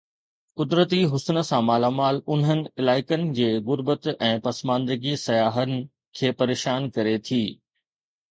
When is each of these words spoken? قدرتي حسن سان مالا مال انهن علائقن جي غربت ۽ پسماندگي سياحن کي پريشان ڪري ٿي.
قدرتي 0.59 0.99
حسن 1.09 1.37
سان 1.49 1.65
مالا 1.65 1.89
مال 1.97 2.21
انهن 2.35 2.63
علائقن 2.83 3.27
جي 3.39 3.49
غربت 3.67 4.09
۽ 4.27 4.31
پسماندگي 4.47 5.13
سياحن 5.25 5.75
کي 6.21 6.31
پريشان 6.41 6.89
ڪري 6.97 7.13
ٿي. 7.29 7.41